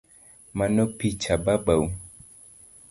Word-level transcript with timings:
Mano 0.57 0.83
picha 0.97 1.33
babau? 1.45 1.83